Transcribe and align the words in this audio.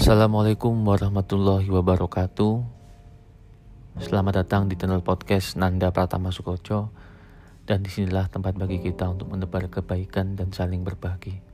Assalamualaikum 0.00 0.72
warahmatullahi 0.88 1.68
wabarakatuh. 1.68 2.64
Selamat 4.00 4.40
datang 4.40 4.64
di 4.64 4.72
channel 4.72 5.04
podcast 5.04 5.60
Nanda 5.60 5.92
Pratama 5.92 6.32
Sukoco. 6.32 6.88
Dan 7.68 7.84
di 7.84 7.92
sinilah 7.92 8.32
tempat 8.32 8.56
bagi 8.56 8.80
kita 8.80 9.12
untuk 9.12 9.28
menebar 9.28 9.68
kebaikan 9.68 10.40
dan 10.40 10.56
saling 10.56 10.88
berbagi. 10.88 11.44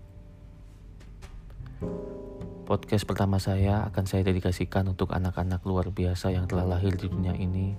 Podcast 2.70 3.02
pertama 3.02 3.42
saya 3.42 3.82
akan 3.90 4.06
saya 4.06 4.22
dedikasikan 4.22 4.94
untuk 4.94 5.10
anak-anak 5.10 5.66
luar 5.66 5.90
biasa 5.90 6.30
yang 6.30 6.46
telah 6.46 6.70
lahir 6.70 6.94
di 6.94 7.10
dunia 7.10 7.34
ini. 7.34 7.74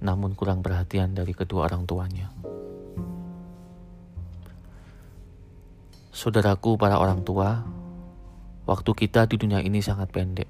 Namun 0.00 0.40
kurang 0.40 0.64
perhatian 0.64 1.12
dari 1.12 1.36
kedua 1.36 1.68
orang 1.68 1.84
tuanya. 1.84 2.32
Saudaraku 6.16 6.80
para 6.80 6.96
orang 6.96 7.20
tua, 7.28 7.60
Waktu 8.70 8.90
kita 8.94 9.26
di 9.26 9.34
dunia 9.34 9.58
ini 9.58 9.82
sangat 9.82 10.14
pendek. 10.14 10.46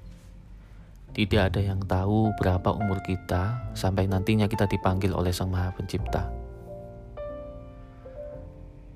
Tidak 1.11 1.41
ada 1.41 1.57
yang 1.57 1.81
tahu 1.81 2.29
berapa 2.37 2.69
umur 2.71 3.01
kita 3.01 3.73
sampai 3.73 4.05
nantinya 4.05 4.45
kita 4.45 4.69
dipanggil 4.69 5.09
oleh 5.11 5.33
Sang 5.33 5.49
Maha 5.49 5.73
Pencipta. 5.73 6.29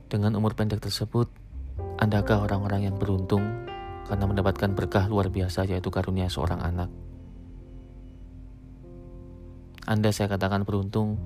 Dengan 0.05 0.37
umur 0.37 0.53
pendek 0.53 0.79
tersebut, 0.79 1.27
Andakah 1.95 2.43
orang-orang 2.47 2.91
yang 2.91 2.95
beruntung 2.95 3.43
karena 4.07 4.25
mendapatkan 4.27 4.71
berkah 4.75 5.07
luar 5.07 5.31
biasa 5.31 5.63
yaitu 5.67 5.87
karunia 5.91 6.27
seorang 6.27 6.59
anak? 6.59 6.89
Anda 9.87 10.11
saya 10.11 10.31
katakan 10.31 10.67
beruntung 10.67 11.19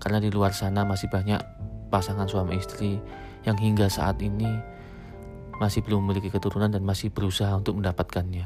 karena 0.00 0.20
di 0.20 0.28
luar 0.28 0.52
sana 0.52 0.84
masih 0.84 1.08
banyak 1.08 1.40
pasangan 1.88 2.28
suami 2.28 2.58
istri 2.58 3.00
yang 3.48 3.56
hingga 3.56 3.88
saat 3.88 4.20
ini 4.20 4.48
masih 5.64 5.80
belum 5.80 6.04
memiliki 6.04 6.28
keturunan 6.28 6.68
dan 6.68 6.84
masih 6.84 7.08
berusaha 7.08 7.48
untuk 7.56 7.80
mendapatkannya. 7.80 8.44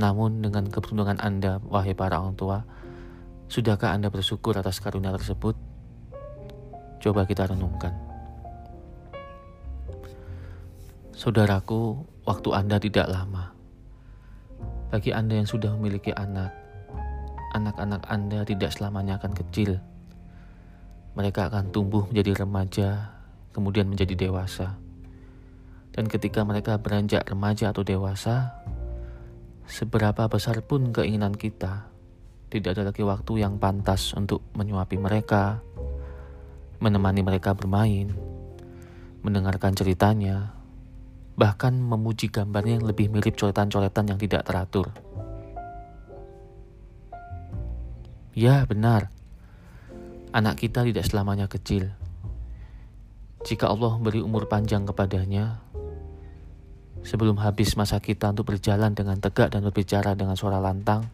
Namun 0.00 0.40
dengan 0.40 0.72
keberuntungan 0.72 1.20
Anda, 1.20 1.60
wahai 1.68 1.92
para 1.92 2.16
orang 2.16 2.32
tua, 2.32 2.64
sudahkah 3.52 3.92
Anda 3.92 4.08
bersyukur 4.08 4.56
atas 4.56 4.80
karunia 4.80 5.12
tersebut? 5.12 5.52
Coba 7.04 7.28
kita 7.28 7.44
renungkan. 7.44 7.92
Saudaraku, 11.12 12.08
waktu 12.24 12.48
Anda 12.56 12.80
tidak 12.80 13.12
lama. 13.12 13.52
Bagi 14.88 15.12
Anda 15.12 15.44
yang 15.44 15.48
sudah 15.48 15.76
memiliki 15.76 16.08
anak, 16.16 16.56
anak-anak 17.52 18.00
Anda 18.08 18.48
tidak 18.48 18.72
selamanya 18.72 19.20
akan 19.20 19.36
kecil 19.36 19.91
mereka 21.12 21.52
akan 21.52 21.68
tumbuh 21.68 22.08
menjadi 22.08 22.44
remaja, 22.44 23.12
kemudian 23.52 23.84
menjadi 23.84 24.16
dewasa. 24.16 24.80
Dan 25.92 26.08
ketika 26.08 26.40
mereka 26.40 26.80
beranjak 26.80 27.28
remaja 27.28 27.68
atau 27.68 27.84
dewasa, 27.84 28.56
seberapa 29.68 30.24
besar 30.32 30.64
pun 30.64 30.88
keinginan 30.88 31.36
kita, 31.36 31.92
tidak 32.48 32.80
ada 32.80 32.88
lagi 32.88 33.04
waktu 33.04 33.44
yang 33.44 33.60
pantas 33.60 34.16
untuk 34.16 34.40
menyuapi 34.56 34.96
mereka, 34.96 35.60
menemani 36.80 37.20
mereka 37.20 37.52
bermain, 37.52 38.08
mendengarkan 39.20 39.76
ceritanya, 39.76 40.56
bahkan 41.36 41.76
memuji 41.76 42.32
gambarnya 42.32 42.80
yang 42.80 42.88
lebih 42.88 43.12
mirip 43.12 43.36
coretan-coretan 43.36 44.16
yang 44.16 44.16
tidak 44.16 44.48
teratur. 44.48 44.88
Ya, 48.32 48.64
benar 48.64 49.12
anak 50.32 50.64
kita 50.64 50.80
tidak 50.80 51.04
selamanya 51.04 51.44
kecil. 51.44 51.92
Jika 53.44 53.68
Allah 53.68 54.00
memberi 54.00 54.24
umur 54.24 54.48
panjang 54.48 54.88
kepadanya, 54.88 55.60
sebelum 57.04 57.36
habis 57.36 57.76
masa 57.76 58.00
kita 58.00 58.32
untuk 58.32 58.56
berjalan 58.56 58.96
dengan 58.96 59.20
tegak 59.20 59.52
dan 59.52 59.60
berbicara 59.60 60.16
dengan 60.16 60.32
suara 60.32 60.56
lantang, 60.56 61.04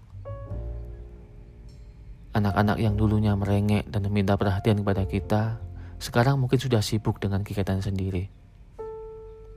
anak-anak 2.31 2.79
yang 2.79 2.95
dulunya 2.95 3.35
merengek 3.35 3.91
dan 3.91 4.07
meminta 4.07 4.39
perhatian 4.39 4.87
kepada 4.87 5.03
kita, 5.11 5.43
sekarang 5.99 6.39
mungkin 6.39 6.63
sudah 6.63 6.79
sibuk 6.79 7.19
dengan 7.19 7.43
kegiatan 7.43 7.83
sendiri. 7.83 8.31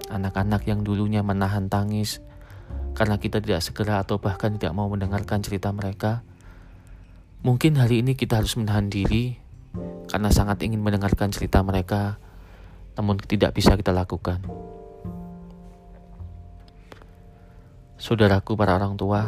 Anak-anak 0.09 0.65
yang 0.65 0.81
dulunya 0.81 1.21
menahan 1.21 1.69
tangis 1.69 2.17
karena 2.97 3.21
kita 3.21 3.37
tidak 3.37 3.61
segera 3.61 4.01
atau 4.01 4.17
bahkan 4.17 4.57
tidak 4.57 4.73
mau 4.73 4.89
mendengarkan 4.89 5.43
cerita 5.45 5.69
mereka, 5.69 6.25
mungkin 7.45 7.77
hari 7.77 8.01
ini 8.01 8.17
kita 8.17 8.41
harus 8.41 8.57
menahan 8.57 8.89
diri 8.89 9.40
karena 10.11 10.29
sangat 10.31 10.59
ingin 10.67 10.83
mendengarkan 10.83 11.31
cerita 11.31 11.63
mereka, 11.63 12.19
namun 12.99 13.15
tidak 13.19 13.55
bisa 13.55 13.79
kita 13.79 13.95
lakukan. 13.95 14.43
Saudaraku, 18.01 18.57
para 18.57 18.75
orang 18.75 18.97
tua, 18.97 19.23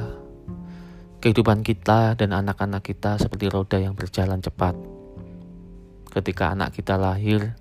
kehidupan 1.23 1.63
kita 1.63 2.19
dan 2.19 2.35
anak-anak 2.35 2.83
kita 2.83 3.15
seperti 3.15 3.47
roda 3.47 3.79
yang 3.79 3.95
berjalan 3.95 4.43
cepat. 4.43 4.75
Ketika 6.11 6.51
anak 6.51 6.75
kita 6.75 6.99
lahir, 6.99 7.55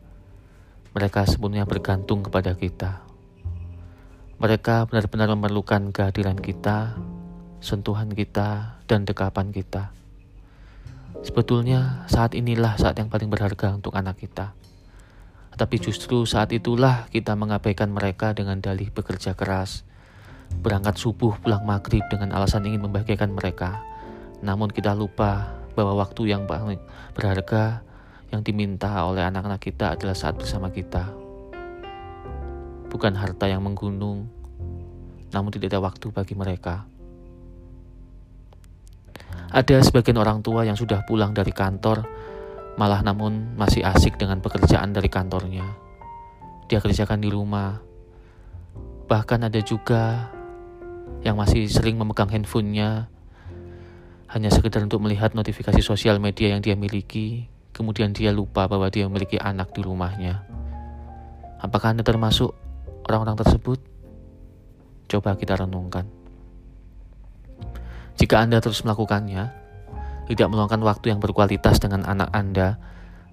mereka 0.93 1.23
sepenuhnya 1.25 1.69
bergantung 1.69 2.27
kepada 2.27 2.59
kita. 2.59 3.07
Mereka 4.43 4.91
benar-benar 4.91 5.31
memerlukan 5.39 5.95
kehadiran 5.95 6.37
kita, 6.37 6.99
sentuhan 7.63 8.11
kita, 8.11 8.83
dan 8.91 9.07
dekapan 9.07 9.55
kita. 9.55 9.95
Sebetulnya 11.23 12.03
saat 12.11 12.35
inilah 12.35 12.75
saat 12.75 12.99
yang 12.99 13.07
paling 13.07 13.31
berharga 13.31 13.79
untuk 13.79 13.95
anak 13.95 14.19
kita. 14.19 14.59
Tetapi 15.55 15.77
justru 15.79 16.27
saat 16.27 16.51
itulah 16.51 17.07
kita 17.15 17.39
mengabaikan 17.39 17.95
mereka 17.95 18.35
dengan 18.35 18.59
dalih 18.59 18.91
bekerja 18.91 19.39
keras, 19.39 19.87
berangkat 20.59 20.99
subuh 20.99 21.39
pulang 21.39 21.63
maghrib 21.63 22.03
dengan 22.11 22.35
alasan 22.35 22.67
ingin 22.67 22.83
membahagiakan 22.83 23.31
mereka. 23.31 23.79
Namun 24.43 24.75
kita 24.75 24.99
lupa 24.99 25.55
bahwa 25.79 26.03
waktu 26.03 26.35
yang 26.35 26.45
paling 26.51 26.83
berharga 27.15 27.87
yang 28.35 28.43
diminta 28.43 28.91
oleh 29.07 29.23
anak-anak 29.23 29.63
kita 29.63 29.95
adalah 29.95 30.19
saat 30.19 30.35
bersama 30.35 30.75
kita. 30.75 31.07
Bukan 32.91 33.15
harta 33.15 33.47
yang 33.47 33.63
menggunung, 33.63 34.27
namun 35.33 35.55
tidak 35.55 35.73
ada 35.73 35.81
waktu 35.81 36.13
bagi 36.13 36.35
mereka. 36.37 36.85
Ada 39.53 39.85
sebagian 39.85 40.17
orang 40.17 40.41
tua 40.41 40.65
yang 40.65 40.81
sudah 40.81 41.05
pulang 41.05 41.37
dari 41.37 41.53
kantor, 41.53 42.09
malah 42.81 43.05
namun 43.05 43.53
masih 43.53 43.85
asik 43.85 44.17
dengan 44.17 44.41
pekerjaan 44.41 44.97
dari 44.97 45.13
kantornya. 45.13 45.69
Dia 46.73 46.81
kerjakan 46.81 47.21
di 47.21 47.29
rumah. 47.29 47.77
Bahkan 49.05 49.53
ada 49.53 49.61
juga 49.61 50.33
yang 51.21 51.37
masih 51.37 51.69
sering 51.69 52.01
memegang 52.01 52.33
handphonenya 52.33 53.13
hanya 54.33 54.49
sekedar 54.49 54.81
untuk 54.81 55.05
melihat 55.05 55.37
notifikasi 55.37 55.85
sosial 55.85 56.17
media 56.17 56.57
yang 56.57 56.65
dia 56.65 56.73
miliki, 56.73 57.53
kemudian 57.77 58.17
dia 58.17 58.33
lupa 58.33 58.65
bahwa 58.65 58.89
dia 58.89 59.05
memiliki 59.05 59.37
anak 59.37 59.77
di 59.77 59.85
rumahnya. 59.85 60.41
Apakah 61.61 61.93
Anda 61.93 62.01
termasuk 62.01 62.57
orang-orang 63.05 63.37
tersebut? 63.37 63.85
Coba 65.13 65.37
kita 65.37 65.61
renungkan. 65.61 66.22
Jika 68.17 68.45
Anda 68.45 68.61
terus 68.61 68.85
melakukannya, 68.85 69.53
tidak 70.29 70.49
meluangkan 70.49 70.81
waktu 70.81 71.13
yang 71.13 71.21
berkualitas 71.21 71.83
dengan 71.83 72.09
anak 72.09 72.33
Anda, 72.33 72.81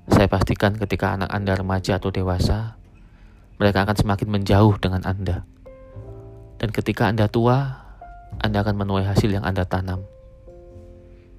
saya 0.10 0.26
pastikan 0.26 0.76
ketika 0.76 1.14
anak 1.16 1.30
Anda 1.30 1.56
remaja 1.56 2.02
atau 2.02 2.10
dewasa, 2.10 2.76
mereka 3.62 3.88
akan 3.88 3.96
semakin 3.96 4.28
menjauh 4.28 4.76
dengan 4.82 5.06
Anda. 5.06 5.46
Dan 6.60 6.76
ketika 6.76 7.08
Anda 7.08 7.32
tua, 7.32 7.88
Anda 8.44 8.66
akan 8.66 8.76
menuai 8.76 9.08
hasil 9.08 9.32
yang 9.32 9.48
Anda 9.48 9.64
tanam. 9.64 10.04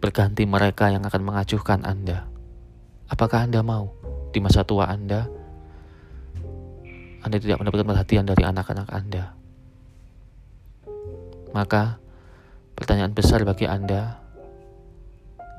Berganti 0.01 0.49
mereka 0.49 0.89
yang 0.89 1.05
akan 1.05 1.21
mengacuhkan 1.21 1.85
Anda. 1.85 2.25
Apakah 3.13 3.45
Anda 3.45 3.61
mau 3.61 3.93
di 4.33 4.41
masa 4.41 4.65
tua 4.65 4.89
Anda, 4.89 5.29
Anda 7.21 7.37
tidak 7.37 7.61
mendapatkan 7.61 7.85
perhatian 7.85 8.25
dari 8.25 8.49
anak-anak 8.49 8.89
Anda? 8.89 9.37
Maka, 11.53 12.00
Pertanyaan 12.81 13.13
besar 13.13 13.45
bagi 13.45 13.69
Anda, 13.69 14.17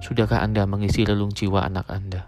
sudahkah 0.02 0.42
Anda 0.42 0.66
mengisi 0.66 1.06
relung 1.06 1.30
jiwa 1.30 1.62
anak 1.62 1.86
Anda? 1.86 2.26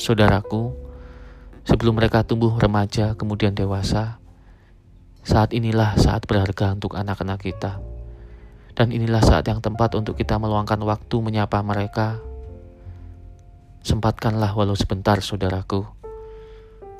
Saudaraku, 0.00 0.72
sebelum 1.68 2.00
mereka 2.00 2.24
tumbuh 2.24 2.56
remaja 2.56 3.12
kemudian 3.12 3.52
dewasa, 3.52 4.16
saat 5.20 5.52
inilah 5.52 6.00
saat 6.00 6.24
berharga 6.24 6.72
untuk 6.72 6.96
anak-anak 6.96 7.44
kita. 7.44 7.84
Dan 8.72 8.88
inilah 8.88 9.20
saat 9.20 9.44
yang 9.44 9.60
tepat 9.60 9.92
untuk 10.00 10.16
kita 10.16 10.40
meluangkan 10.40 10.80
waktu 10.80 11.16
menyapa 11.20 11.60
mereka. 11.60 12.24
Sempatkanlah 13.84 14.56
walau 14.56 14.72
sebentar, 14.72 15.20
saudaraku. 15.20 15.84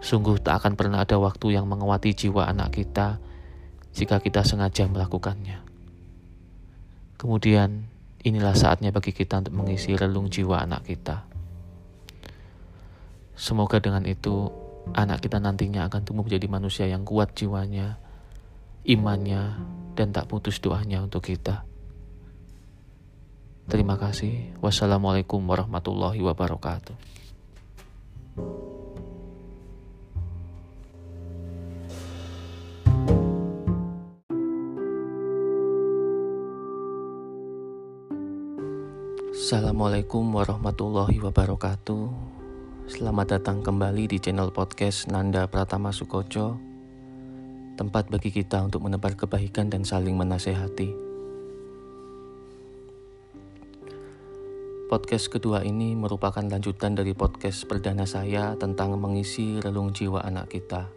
Sungguh 0.04 0.36
tak 0.36 0.60
akan 0.60 0.76
pernah 0.76 1.00
ada 1.00 1.16
waktu 1.16 1.56
yang 1.56 1.64
menguati 1.64 2.12
jiwa 2.12 2.44
anak 2.44 2.76
kita 2.76 3.32
jika 3.94 4.18
kita 4.18 4.42
sengaja 4.42 4.90
melakukannya. 4.90 5.62
Kemudian, 7.14 7.86
inilah 8.26 8.52
saatnya 8.52 8.90
bagi 8.90 9.14
kita 9.14 9.40
untuk 9.40 9.54
mengisi 9.54 9.94
relung 9.94 10.28
jiwa 10.28 10.60
anak 10.66 10.84
kita. 10.84 11.24
Semoga 13.38 13.78
dengan 13.78 14.04
itu 14.04 14.50
anak 14.92 15.24
kita 15.24 15.40
nantinya 15.40 15.88
akan 15.88 16.02
tumbuh 16.04 16.26
menjadi 16.26 16.46
manusia 16.50 16.84
yang 16.90 17.06
kuat 17.06 17.32
jiwanya, 17.32 17.96
imannya, 18.84 19.56
dan 19.96 20.10
tak 20.12 20.28
putus 20.28 20.60
doanya 20.60 21.00
untuk 21.00 21.24
kita. 21.24 21.64
Terima 23.64 23.96
kasih. 23.96 24.52
Wassalamualaikum 24.60 25.40
warahmatullahi 25.40 26.20
wabarakatuh. 26.20 27.14
Assalamualaikum 39.34 40.30
warahmatullahi 40.30 41.18
wabarakatuh. 41.18 42.06
Selamat 42.86 43.34
datang 43.34 43.66
kembali 43.66 44.06
di 44.06 44.22
channel 44.22 44.54
podcast 44.54 45.10
Nanda 45.10 45.50
Pratama 45.50 45.90
Sukoco. 45.90 46.54
Tempat 47.74 48.14
bagi 48.14 48.30
kita 48.30 48.62
untuk 48.62 48.86
menebar 48.86 49.18
kebaikan 49.18 49.74
dan 49.74 49.82
saling 49.82 50.14
menasehati. 50.14 50.94
Podcast 54.86 55.26
kedua 55.26 55.66
ini 55.66 55.98
merupakan 55.98 56.46
lanjutan 56.46 56.94
dari 56.94 57.10
podcast 57.10 57.66
perdana 57.66 58.06
saya 58.06 58.54
tentang 58.54 58.94
mengisi 59.02 59.58
relung 59.58 59.90
jiwa 59.90 60.22
anak 60.22 60.54
kita. 60.54 60.94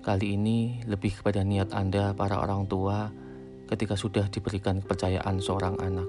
Kali 0.00 0.40
ini 0.40 0.80
lebih 0.88 1.20
kepada 1.20 1.44
niat 1.44 1.76
Anda 1.76 2.16
para 2.16 2.40
orang 2.40 2.64
tua 2.64 3.27
ketika 3.68 3.94
sudah 3.94 4.24
diberikan 4.32 4.80
kepercayaan 4.80 5.36
seorang 5.38 5.76
anak. 5.76 6.08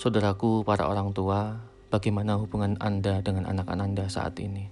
Saudaraku, 0.00 0.64
para 0.64 0.88
orang 0.88 1.12
tua, 1.12 1.60
bagaimana 1.92 2.40
hubungan 2.40 2.76
Anda 2.80 3.20
dengan 3.20 3.44
anak 3.44 3.68
anak 3.68 3.84
Anda 3.84 4.04
saat 4.08 4.36
ini? 4.40 4.64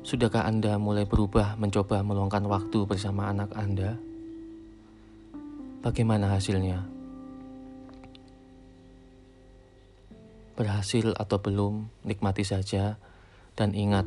Sudahkah 0.00 0.48
Anda 0.48 0.76
mulai 0.76 1.04
berubah 1.08 1.56
mencoba 1.60 2.04
meluangkan 2.04 2.44
waktu 2.48 2.84
bersama 2.84 3.32
anak 3.32 3.52
Anda? 3.56 3.96
Bagaimana 5.80 6.36
hasilnya? 6.36 6.84
Berhasil 10.56 11.16
atau 11.16 11.40
belum, 11.40 11.88
nikmati 12.04 12.44
saja 12.44 13.00
dan 13.56 13.72
ingat 13.72 14.04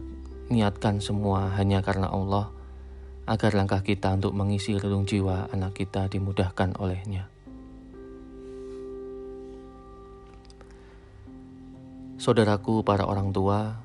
niatkan 0.53 1.01
semua 1.01 1.49
hanya 1.57 1.81
karena 1.81 2.13
Allah, 2.13 2.53
agar 3.25 3.57
langkah 3.57 3.81
kita 3.81 4.13
untuk 4.13 4.37
mengisi 4.37 4.77
relung 4.77 5.09
jiwa 5.09 5.49
anak 5.49 5.73
kita 5.81 6.05
dimudahkan 6.05 6.77
olehnya. 6.77 7.33
Saudaraku, 12.21 12.85
para 12.87 13.03
orang 13.03 13.35
tua, 13.35 13.83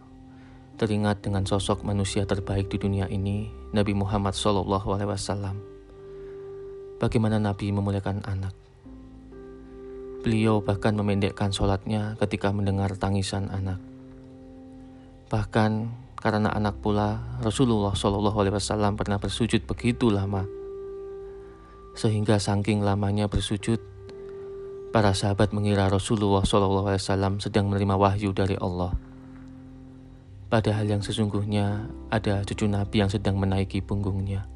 teringat 0.79 1.26
dengan 1.26 1.43
sosok 1.43 1.82
manusia 1.82 2.23
terbaik 2.23 2.70
di 2.70 2.79
dunia 2.79 3.11
ini, 3.11 3.50
Nabi 3.75 3.99
Muhammad 3.99 4.37
SAW. 4.37 4.62
Bagaimana 7.03 7.43
Nabi 7.43 7.75
memuliakan 7.75 8.23
anak. 8.23 8.55
Beliau 10.23 10.62
bahkan 10.62 10.94
memendekkan 10.94 11.50
sholatnya 11.50 12.15
ketika 12.23 12.55
mendengar 12.55 12.94
tangisan 12.94 13.50
anak. 13.50 13.82
Bahkan 15.31 15.70
karena 16.19 16.50
anak 16.50 16.82
pula 16.82 17.23
Rasulullah 17.38 17.94
Shallallahu 17.94 18.35
Alaihi 18.43 18.55
Wasallam 18.59 18.99
pernah 18.99 19.23
bersujud 19.23 19.62
begitu 19.70 20.11
lama, 20.11 20.43
sehingga 21.94 22.43
saking 22.43 22.82
lamanya 22.82 23.31
bersujud, 23.31 23.79
para 24.91 25.15
sahabat 25.15 25.55
mengira 25.55 25.87
Rasulullah 25.87 26.43
Shallallahu 26.43 26.91
Alaihi 26.91 27.03
Wasallam 27.06 27.38
sedang 27.38 27.70
menerima 27.70 27.94
wahyu 27.94 28.35
dari 28.35 28.59
Allah. 28.59 28.91
Padahal 30.49 30.88
yang 30.91 31.03
sesungguhnya 31.05 31.87
ada 32.11 32.43
cucu 32.43 32.67
Nabi 32.67 33.05
yang 33.05 33.12
sedang 33.12 33.38
menaiki 33.38 33.85
punggungnya. 33.85 34.49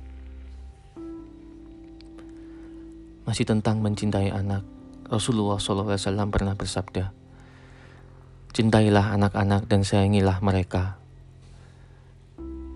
Masih 3.23 3.47
tentang 3.47 3.79
mencintai 3.79 4.35
anak, 4.35 4.67
Rasulullah 5.06 5.62
Wasallam 5.62 6.35
pernah 6.35 6.59
bersabda, 6.59 7.14
Cintailah 8.50 9.14
anak-anak 9.14 9.70
dan 9.70 9.87
sayangilah 9.87 10.43
mereka 10.43 11.01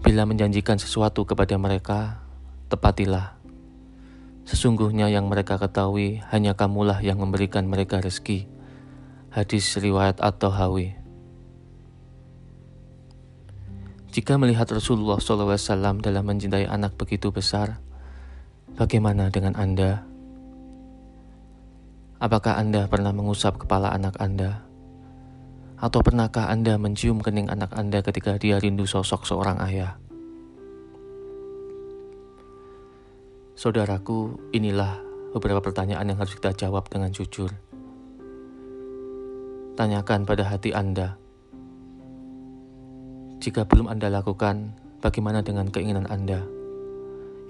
Bila 0.06 0.22
menjanjikan 0.22 0.78
sesuatu 0.78 1.26
kepada 1.26 1.58
mereka, 1.58 2.22
tepatilah. 2.70 3.34
Sesungguhnya 4.46 5.10
yang 5.10 5.26
mereka 5.26 5.58
ketahui 5.58 6.22
hanya 6.30 6.54
kamulah 6.54 7.02
yang 7.02 7.18
memberikan 7.18 7.66
mereka 7.66 7.98
rezeki. 7.98 8.46
Hadis 9.34 9.74
riwayat 9.74 10.22
atau 10.22 10.54
hawi. 10.54 10.94
Jika 14.14 14.38
melihat 14.38 14.70
Rasulullah 14.70 15.18
SAW 15.18 15.98
dalam 15.98 16.22
mencintai 16.22 16.70
anak 16.70 16.94
begitu 16.94 17.34
besar, 17.34 17.82
bagaimana 18.78 19.26
dengan 19.34 19.58
Anda? 19.58 20.06
Apakah 22.22 22.62
Anda 22.62 22.86
pernah 22.86 23.10
mengusap 23.10 23.58
kepala 23.58 23.90
anak 23.90 24.14
Anda? 24.22 24.65
Atau 25.76 26.00
pernahkah 26.00 26.48
Anda 26.48 26.80
mencium 26.80 27.20
kening 27.20 27.52
anak 27.52 27.76
Anda 27.76 28.00
ketika 28.00 28.40
dia 28.40 28.56
rindu 28.56 28.88
sosok 28.88 29.28
seorang 29.28 29.60
ayah? 29.68 30.00
Saudaraku, 33.56 34.40
inilah 34.56 34.96
beberapa 35.36 35.60
pertanyaan 35.60 36.08
yang 36.08 36.16
harus 36.16 36.32
kita 36.32 36.56
jawab 36.56 36.88
dengan 36.88 37.12
jujur. 37.12 37.52
Tanyakan 39.76 40.24
pada 40.24 40.48
hati 40.48 40.72
Anda. 40.72 41.20
Jika 43.44 43.68
belum 43.68 43.92
Anda 43.92 44.08
lakukan, 44.08 44.72
bagaimana 45.04 45.44
dengan 45.44 45.68
keinginan 45.68 46.08
Anda? 46.08 46.40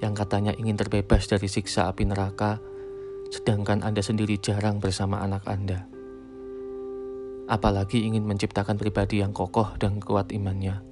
Yang 0.02 0.26
katanya 0.26 0.50
ingin 0.58 0.74
terbebas 0.74 1.30
dari 1.30 1.46
siksa 1.46 1.86
api 1.86 2.02
neraka, 2.10 2.58
sedangkan 3.30 3.86
Anda 3.86 4.02
sendiri 4.02 4.34
jarang 4.42 4.82
bersama 4.82 5.22
anak 5.22 5.46
Anda 5.46 5.95
apalagi 7.46 8.02
ingin 8.02 8.26
menciptakan 8.26 8.74
pribadi 8.74 9.22
yang 9.22 9.30
kokoh 9.30 9.78
dan 9.78 10.02
kuat 10.02 10.34
imannya. 10.34 10.82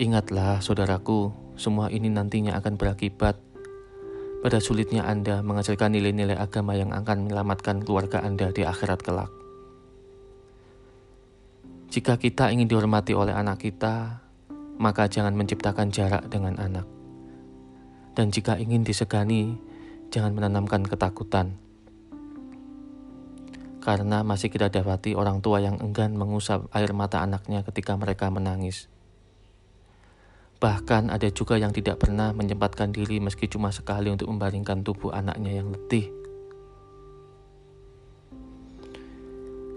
Ingatlah, 0.00 0.64
saudaraku, 0.64 1.32
semua 1.56 1.92
ini 1.92 2.08
nantinya 2.08 2.56
akan 2.56 2.80
berakibat 2.80 3.36
pada 4.40 4.56
sulitnya 4.56 5.04
Anda 5.04 5.44
mengajarkan 5.44 5.92
nilai-nilai 5.92 6.36
agama 6.36 6.72
yang 6.72 6.96
akan 6.96 7.28
menyelamatkan 7.28 7.84
keluarga 7.84 8.24
Anda 8.24 8.48
di 8.48 8.64
akhirat 8.64 9.00
kelak. 9.04 9.28
Jika 11.92 12.16
kita 12.16 12.48
ingin 12.48 12.70
dihormati 12.70 13.12
oleh 13.12 13.36
anak 13.36 13.60
kita, 13.60 14.24
maka 14.80 15.10
jangan 15.10 15.36
menciptakan 15.36 15.92
jarak 15.92 16.24
dengan 16.32 16.56
anak. 16.56 16.88
Dan 18.16 18.32
jika 18.32 18.56
ingin 18.56 18.80
disegani, 18.86 19.60
jangan 20.08 20.32
menanamkan 20.32 20.88
ketakutan 20.88 21.60
karena 23.90 24.22
masih 24.22 24.54
kita 24.54 24.70
dapati 24.70 25.18
orang 25.18 25.42
tua 25.42 25.58
yang 25.58 25.82
enggan 25.82 26.14
mengusap 26.14 26.70
air 26.70 26.94
mata 26.94 27.26
anaknya 27.26 27.66
ketika 27.66 27.98
mereka 27.98 28.30
menangis. 28.30 28.86
Bahkan 30.62 31.10
ada 31.10 31.26
juga 31.34 31.58
yang 31.58 31.74
tidak 31.74 31.98
pernah 31.98 32.30
menyempatkan 32.30 32.94
diri 32.94 33.18
meski 33.18 33.50
cuma 33.50 33.74
sekali 33.74 34.06
untuk 34.06 34.30
membaringkan 34.30 34.86
tubuh 34.86 35.10
anaknya 35.10 35.58
yang 35.58 35.74
letih. 35.74 36.06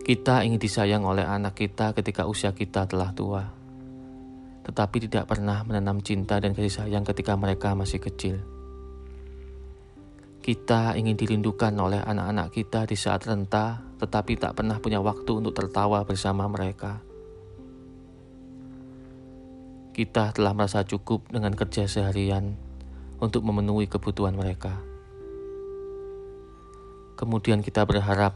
Kita 0.06 0.46
ingin 0.46 0.62
disayang 0.62 1.10
oleh 1.10 1.26
anak 1.26 1.58
kita 1.58 1.98
ketika 1.98 2.30
usia 2.30 2.54
kita 2.54 2.86
telah 2.86 3.18
tua, 3.18 3.50
tetapi 4.62 5.10
tidak 5.10 5.26
pernah 5.26 5.66
menanam 5.66 6.06
cinta 6.06 6.38
dan 6.38 6.54
kasih 6.54 6.86
sayang 6.86 7.02
ketika 7.02 7.34
mereka 7.34 7.74
masih 7.74 7.98
kecil. 7.98 8.38
Kita 10.44 10.94
ingin 11.00 11.18
dirindukan 11.18 11.72
oleh 11.82 12.04
anak-anak 12.04 12.52
kita 12.52 12.84
di 12.84 13.00
saat 13.00 13.24
renta, 13.24 13.93
tetapi 14.04 14.36
tak 14.36 14.60
pernah 14.60 14.84
punya 14.84 15.00
waktu 15.00 15.32
untuk 15.40 15.56
tertawa 15.56 16.04
bersama 16.04 16.44
mereka. 16.52 17.00
Kita 19.96 20.36
telah 20.36 20.52
merasa 20.52 20.84
cukup 20.84 21.32
dengan 21.32 21.56
kerja 21.56 21.88
seharian 21.88 22.60
untuk 23.24 23.48
memenuhi 23.48 23.88
kebutuhan 23.88 24.36
mereka. 24.36 24.76
Kemudian 27.16 27.64
kita 27.64 27.88
berharap 27.88 28.36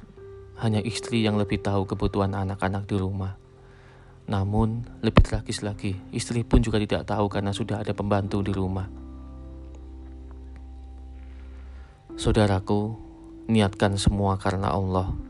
hanya 0.64 0.80
istri 0.80 1.28
yang 1.28 1.36
lebih 1.36 1.60
tahu 1.60 1.84
kebutuhan 1.84 2.32
anak-anak 2.32 2.88
di 2.88 2.96
rumah. 2.96 3.36
Namun, 4.28 4.88
lebih 5.04 5.24
tragis 5.24 5.60
lagi, 5.64 6.00
istri 6.16 6.48
pun 6.48 6.64
juga 6.64 6.80
tidak 6.80 7.04
tahu 7.08 7.28
karena 7.28 7.52
sudah 7.52 7.84
ada 7.84 7.92
pembantu 7.92 8.40
di 8.40 8.56
rumah. 8.56 8.88
Saudaraku, 12.16 12.96
niatkan 13.48 13.96
semua 13.96 14.36
karena 14.36 14.72
Allah. 14.72 15.27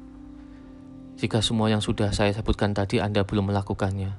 Jika 1.17 1.41
semua 1.41 1.65
yang 1.73 1.81
sudah 1.81 2.13
saya 2.13 2.29
sebutkan 2.29 2.77
tadi 2.77 3.01
Anda 3.01 3.25
belum 3.25 3.49
melakukannya, 3.49 4.13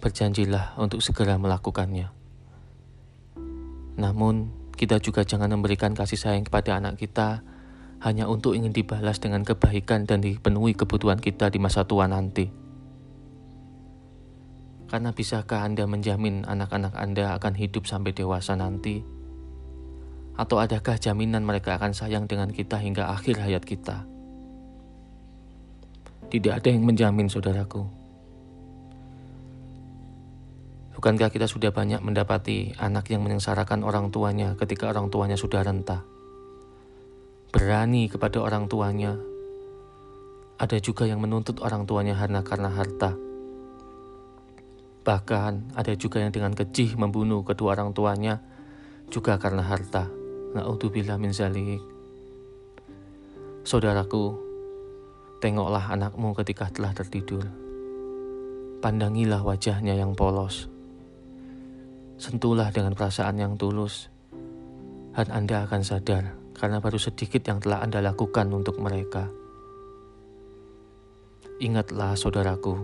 berjanjilah 0.00 0.80
untuk 0.80 1.04
segera 1.04 1.36
melakukannya. 1.36 2.08
Namun, 4.00 4.48
kita 4.72 4.96
juga 4.96 5.28
jangan 5.28 5.52
memberikan 5.52 5.92
kasih 5.92 6.16
sayang 6.16 6.48
kepada 6.48 6.80
anak 6.80 6.96
kita 6.96 7.44
hanya 8.00 8.32
untuk 8.32 8.56
ingin 8.56 8.72
dibalas 8.72 9.20
dengan 9.20 9.44
kebaikan 9.44 10.08
dan 10.08 10.24
dipenuhi 10.24 10.72
kebutuhan 10.72 11.20
kita 11.20 11.52
di 11.52 11.60
masa 11.60 11.84
tua 11.84 12.08
nanti. 12.08 12.48
Karena 14.88 15.12
bisakah 15.12 15.68
Anda 15.68 15.84
menjamin 15.84 16.48
anak-anak 16.48 16.96
Anda 16.96 17.36
akan 17.36 17.60
hidup 17.60 17.84
sampai 17.84 18.16
dewasa 18.16 18.56
nanti? 18.56 19.04
Atau 20.40 20.64
adakah 20.64 20.96
jaminan 20.96 21.44
mereka 21.44 21.76
akan 21.76 21.92
sayang 21.92 22.24
dengan 22.24 22.48
kita 22.48 22.80
hingga 22.80 23.12
akhir 23.12 23.36
hayat 23.36 23.68
kita? 23.68 24.08
Tidak 26.32 26.48
ada 26.48 26.68
yang 26.72 26.88
menjamin, 26.88 27.28
saudaraku. 27.28 27.84
Bukankah 30.96 31.28
kita 31.28 31.44
sudah 31.44 31.76
banyak 31.76 32.00
mendapati 32.00 32.72
anak 32.80 33.12
yang 33.12 33.20
menyengsarakan 33.20 33.84
orang 33.84 34.08
tuanya 34.08 34.56
ketika 34.56 34.88
orang 34.88 35.12
tuanya 35.12 35.36
sudah 35.36 35.60
renta? 35.60 36.00
Berani 37.52 38.08
kepada 38.08 38.40
orang 38.40 38.64
tuanya. 38.72 39.12
Ada 40.56 40.80
juga 40.80 41.04
yang 41.04 41.20
menuntut 41.20 41.60
orang 41.60 41.84
tuanya 41.84 42.16
karena 42.16 42.40
karena 42.40 42.70
harta 42.72 43.12
Bahkan 45.02 45.74
ada 45.74 45.92
juga 45.98 46.22
yang 46.22 46.30
dengan 46.30 46.54
kecih 46.54 46.94
membunuh 46.94 47.42
kedua 47.42 47.74
orang 47.74 47.90
tuanya 47.90 48.38
juga 49.10 49.34
karena 49.34 49.66
harta. 49.66 50.06
Na'udzubillah 50.54 51.18
min 51.18 51.34
zalik. 51.34 51.82
Saudaraku, 53.66 54.38
tengoklah 55.42 55.90
anakmu 55.90 56.38
ketika 56.38 56.70
telah 56.70 56.94
tertidur. 56.94 57.42
Pandangilah 58.78 59.42
wajahnya 59.42 59.98
yang 59.98 60.14
polos. 60.14 60.70
Sentuhlah 62.14 62.70
dengan 62.70 62.94
perasaan 62.94 63.42
yang 63.42 63.58
tulus. 63.58 64.06
Dan 65.18 65.34
Anda 65.34 65.66
akan 65.66 65.82
sadar 65.82 66.38
karena 66.54 66.78
baru 66.78 66.94
sedikit 66.94 67.42
yang 67.42 67.58
telah 67.58 67.82
Anda 67.82 67.98
lakukan 67.98 68.54
untuk 68.54 68.78
mereka. 68.78 69.26
Ingatlah 71.58 72.14
saudaraku, 72.14 72.78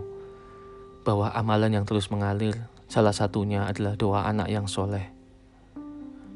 bahwa 1.06 1.30
amalan 1.30 1.78
yang 1.78 1.86
terus 1.86 2.10
mengalir 2.10 2.58
salah 2.90 3.14
satunya 3.14 3.70
adalah 3.70 3.94
doa 3.94 4.26
anak 4.26 4.50
yang 4.50 4.66
soleh. 4.66 5.14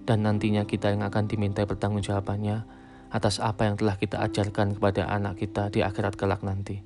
Dan 0.07 0.23
nantinya 0.23 0.63
kita 0.71 0.95
yang 0.95 1.03
akan 1.03 1.27
diminta 1.27 1.67
pertanggungjawabannya 1.67 2.82
atas 3.13 3.39
apa 3.45 3.69
yang 3.69 3.77
telah 3.77 4.01
kita 4.01 4.25
ajarkan 4.25 4.81
kepada 4.81 5.05
anak 5.05 5.37
kita 5.37 5.69
di 5.69 5.85
akhirat 5.85 6.17
kelak 6.17 6.41
nanti. 6.41 6.81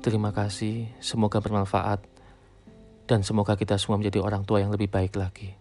Terima 0.00 0.32
kasih, 0.32 0.88
semoga 1.04 1.44
bermanfaat, 1.44 2.00
dan 3.04 3.20
semoga 3.20 3.60
kita 3.60 3.76
semua 3.76 4.00
menjadi 4.00 4.24
orang 4.24 4.48
tua 4.48 4.64
yang 4.64 4.72
lebih 4.72 4.88
baik 4.88 5.20
lagi. 5.20 5.52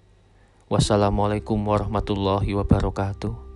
Wassalamualaikum 0.71 1.59
warahmatullahi 1.59 2.55
wabarakatuh. 2.55 3.48